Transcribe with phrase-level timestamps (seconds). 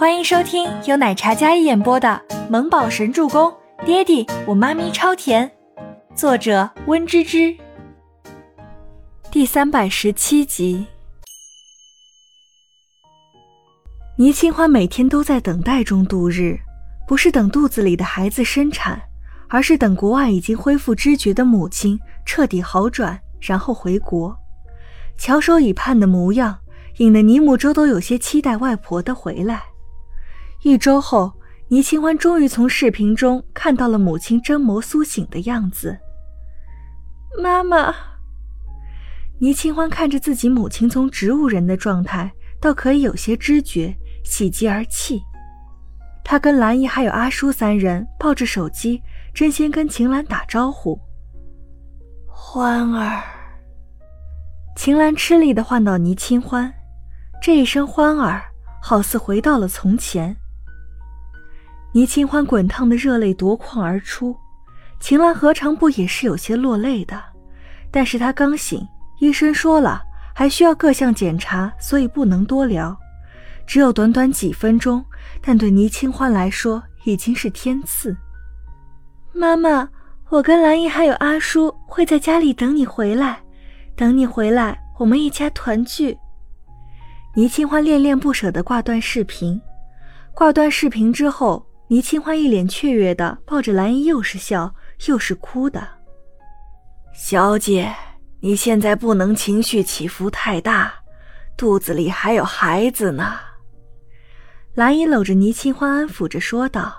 [0.00, 2.08] 欢迎收听由奶茶嘉一演播的
[2.48, 3.52] 《萌宝神助攻》，
[3.84, 5.52] 爹地我妈咪超甜，
[6.14, 7.54] 作者温芝芝。
[9.30, 10.86] 第三百十七集。
[14.16, 16.58] 倪清欢每天都在等待中度日，
[17.06, 18.98] 不是等肚子里的孩子生产，
[19.50, 24.34] 而是等国外已经恢复知觉的母亲彻底好转，然后回国。
[25.18, 26.56] 翘首以盼的模样，
[26.96, 29.64] 引得倪母周都有些期待外婆的回来。
[30.62, 31.32] 一周后，
[31.68, 35.98] 倪清欢终于从视频中看到了母亲真眸苏醒的样子。
[37.42, 37.94] 妈妈，
[39.38, 45.22] 倪清欢看着自己母亲从植物人的状态到可以有些知觉，喜极而泣。
[46.22, 49.02] 他跟兰姨还有阿叔三人抱着手机，
[49.32, 51.00] 争先跟秦岚打招呼
[52.28, 53.22] ：“欢儿。”
[54.76, 56.72] 秦岚吃力地唤到倪清欢，
[57.40, 58.42] 这一声“欢儿”
[58.82, 60.36] 好似回到了从前。
[61.92, 64.36] 倪清欢滚烫的热泪夺眶而出，
[65.00, 67.20] 秦岚何尝不也是有些落泪的？
[67.90, 68.86] 但是她刚醒，
[69.18, 70.00] 医生说了
[70.32, 72.96] 还需要各项检查，所以不能多聊。
[73.66, 75.04] 只有短短几分钟，
[75.40, 78.16] 但对倪清欢来说已经是天赐。
[79.32, 79.88] 妈妈，
[80.28, 83.40] 我跟兰姨还有阿叔会在家里等你回来，
[83.96, 86.16] 等你回来，我们一家团聚。
[87.34, 89.60] 倪清欢恋恋不舍地挂断视频，
[90.34, 91.66] 挂断视频之后。
[91.90, 94.72] 倪清欢一脸雀跃的抱着兰姨，又是笑
[95.08, 95.88] 又是哭的。
[97.12, 97.92] 小姐，
[98.38, 100.94] 你现在不能情绪起伏太大，
[101.56, 103.40] 肚子里还有孩子呢。
[104.74, 106.94] 兰姨搂着倪清欢，安抚着说道：“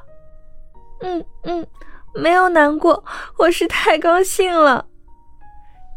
[0.99, 1.65] 嗯嗯，
[2.13, 3.01] 没有难过，
[3.37, 4.87] 我是太高兴了。”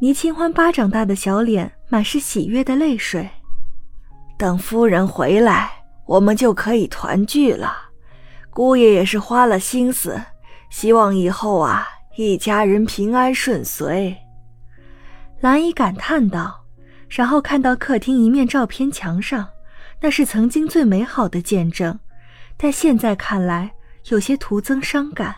[0.01, 3.29] 倪清欢巴掌大的小脸满是喜悦的泪水。
[4.39, 7.84] 等夫人回来，我们就可以团聚了。
[8.55, 10.23] 姑爷也是花了心思，
[10.71, 14.17] 希望以后啊，一家人平安顺遂。
[15.41, 16.65] 兰姨感叹道，
[17.09, 19.49] 然后看到客厅一面照片墙上，
[20.01, 21.99] 那是曾经最美好的见证，
[22.57, 23.73] 但现在看来
[24.11, 25.35] 有些徒增伤感。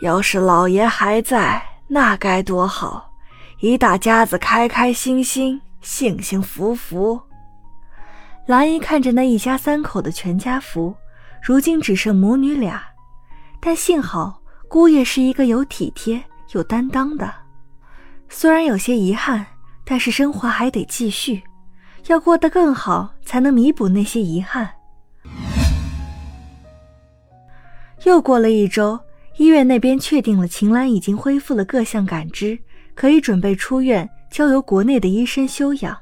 [0.00, 3.10] 要是老爷还在，那该多好，
[3.58, 7.20] 一大家子开开心心，幸幸福福。
[8.46, 10.94] 兰姨看着那一家三口的全家福。
[11.46, 12.82] 如今只剩母女俩，
[13.60, 17.30] 但幸好姑爷是一个有体贴、有担当的。
[18.30, 19.44] 虽然有些遗憾，
[19.84, 21.42] 但是生活还得继续，
[22.06, 24.70] 要过得更好，才能弥补那些遗憾。
[28.04, 28.98] 又过了一周，
[29.36, 32.58] 医院那边确定了秦岚已经恢复了各项感知，
[32.94, 35.94] 可以准备出院，交由国内的医生休养。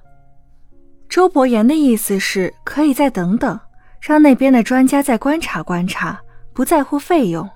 [1.08, 3.58] 周伯言的意思是可以再等等。
[4.02, 6.20] 让那边的专家再观察观察，
[6.52, 7.48] 不在乎费用。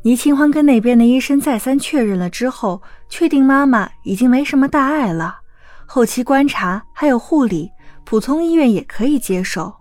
[0.00, 5.40] 倪清欢跟那边的医生再三确认了之后，确定妈妈已经没什么大碍了，
[5.84, 7.70] 后期观察还有护理，
[8.04, 9.74] 普通医院也可以接受，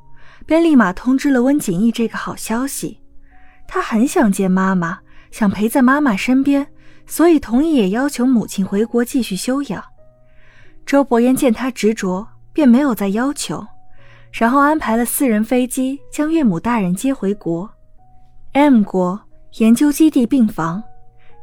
[0.45, 2.99] 便立马通知了温景逸这个好消息。
[3.65, 4.99] 他很想见妈妈，
[5.31, 6.67] 想陪在妈妈身边，
[7.07, 9.81] 所以同意也要求母亲回国继续休养。
[10.85, 13.65] 周伯言见他执着，便没有再要求。
[14.37, 17.69] 然后安排了私人飞机将岳母大人接回国。
[18.51, 19.17] M 国
[19.59, 20.83] 研究基地病房，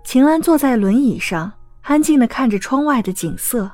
[0.05, 1.51] 秦岚坐在轮椅上，
[1.81, 3.71] 安静地看着窗外的景色。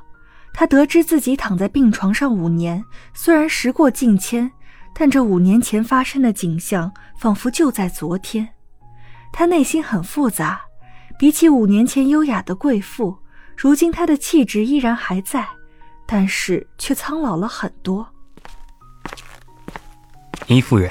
[0.54, 4.48] 她得知自己躺在病床上五年，虽然时过境迁，
[4.94, 8.48] 但这五年前发生的景象仿佛就在昨天。
[9.32, 10.60] 她内心很复杂，
[11.18, 13.18] 比起五年前优雅的贵妇，
[13.56, 15.44] 如今她的气质依然还在，
[16.06, 18.06] 但是却苍老了很多。
[20.50, 20.90] 倪夫人，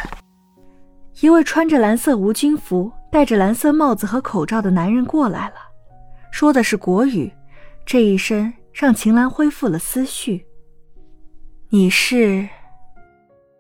[1.19, 5.55] 一位穿着蓝色无菌服、戴着蓝色帽子和口罩的男人过来了，
[6.29, 7.33] 说的是国语。
[7.83, 10.45] 这一声让秦岚恢复了思绪。
[11.69, 12.47] 你是？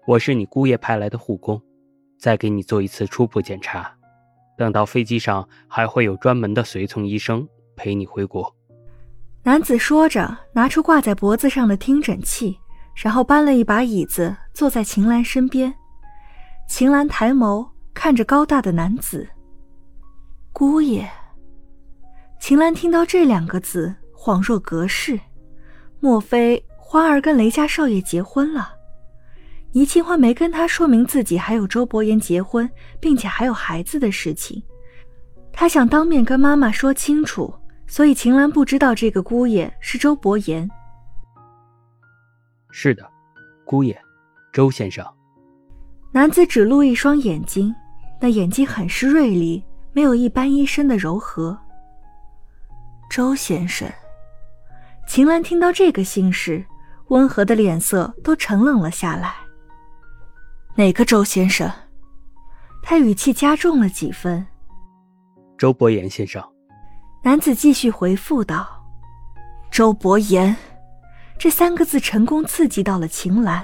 [0.05, 1.59] 我是你姑爷派来的护工，
[2.19, 3.91] 再给你做一次初步检查。
[4.55, 8.55] 等到飞机上，还会有专门的随从医生陪你回国。
[9.41, 12.55] 男子说着，拿出挂在脖子上的听诊器，
[12.93, 15.73] 然后搬了一把椅子坐在秦岚身边。
[16.67, 19.27] 秦岚抬眸看着高大的男子，
[20.51, 21.09] 姑爷。
[22.39, 25.19] 秦岚听到这两个字，恍若隔世。
[25.99, 28.69] 莫非花儿跟雷家少爷结婚了？
[29.71, 32.69] 倪清欢没跟他说明自己还有周伯言结婚，
[32.99, 34.61] 并且还有孩子的事情，
[35.51, 37.51] 他想当面跟妈妈说清楚，
[37.87, 40.69] 所以秦岚不知道这个姑爷是周伯言。
[42.69, 43.09] 是的，
[43.65, 43.99] 姑爷，
[44.51, 45.16] 周先生。
[46.17, 47.75] 男子只露一双眼睛，
[48.19, 51.55] 那眼睛很是锐利，没有一般医生的柔和。
[53.07, 53.87] 周先生。
[55.07, 56.65] 秦岚听到这个姓氏，
[57.09, 59.35] 温和的脸色都沉冷了下来。
[60.73, 61.71] 哪个周先生？
[62.81, 64.43] 他语气加重了几分。
[65.55, 66.43] 周伯言先生。
[67.23, 68.67] 男子继续回复道
[69.69, 70.55] ：“周伯言。”
[71.37, 73.63] 这三个字成功刺激到了秦岚。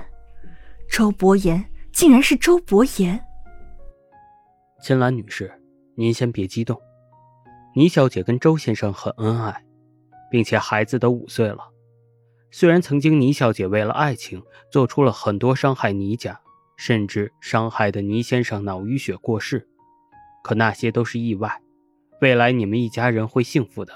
[0.87, 3.23] 周伯言竟然是周伯言。
[4.81, 5.53] 秦岚女士，
[5.95, 6.77] 您先别激动。
[7.75, 9.63] 倪小姐跟周先生很恩爱。
[10.33, 11.59] 并且孩子都五岁了，
[12.49, 14.41] 虽然曾经倪小姐为了爱情
[14.71, 16.41] 做出了很多伤害倪家，
[16.75, 19.69] 甚至伤害的倪先生脑淤血过世，
[20.43, 21.61] 可那些都是意外，
[22.19, 23.93] 未来你们一家人会幸福的。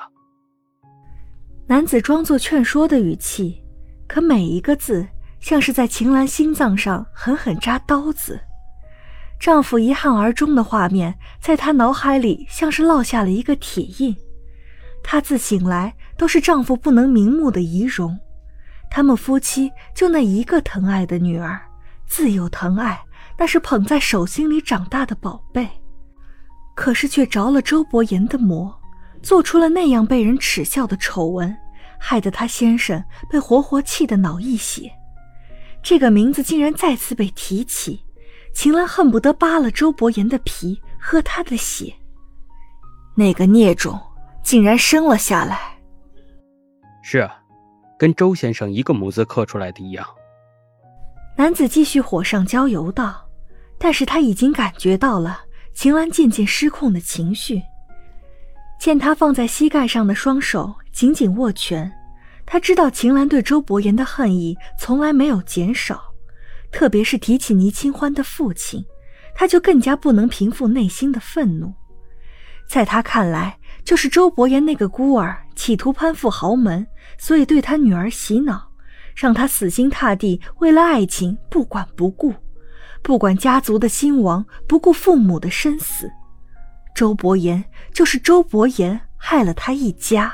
[1.66, 3.60] 男子装作劝说的语气，
[4.08, 5.08] 可每一个字
[5.40, 8.40] 像是在秦岚心脏上狠狠扎刀子。
[9.40, 14.16] 丈夫遗憾而终的画面在她脑海里像是烙下了一个铁印。
[15.04, 18.18] 她自醒来都是丈夫不能瞑目的遗容，
[18.90, 21.62] 他们夫妻就那一个疼爱的女儿，
[22.08, 23.00] 自有疼爱，
[23.38, 25.70] 那是捧在手心里长大的宝贝，
[26.76, 28.76] 可是却着了周伯言的魔，
[29.22, 31.56] 做出了那样被人耻笑的丑闻，
[32.00, 34.92] 害得她先生被活活气得脑溢血。
[35.90, 38.04] 这个名字竟然再次被提起，
[38.54, 41.94] 秦岚恨不得扒了周伯言的皮，喝他的血。
[43.16, 43.98] 那个孽种！
[44.44, 45.80] 竟然生了下来。
[47.02, 47.34] 是啊，
[47.98, 50.06] 跟周先生一个模子刻出来的一样。
[51.38, 53.26] 男子继续火上浇油道，
[53.78, 55.40] 但是他已经感觉到了
[55.74, 57.62] 秦岚渐渐失控的情绪。
[58.78, 61.90] 见他放在膝盖上的双手紧紧握拳，
[62.50, 66.02] 他知道秦岚对周伯言的恨意从来没有减少，
[66.72, 68.84] 特别是提起倪清欢的父亲，
[69.36, 71.74] 他就更加不能平复内心的愤怒。
[72.66, 78.72] 在他看来，就是周伯言那个孤儿企图攀附豪门，所以对他女儿洗脑，
[79.14, 82.34] 让他死心塌地为了爱情不管不顾，
[83.02, 86.10] 不管家族的兴亡，不顾父母的生死。
[86.96, 87.64] 周伯言
[87.94, 90.34] 就是周伯言害了他一家。